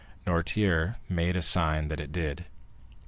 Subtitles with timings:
[0.25, 2.45] Noirtier made a sign that it did.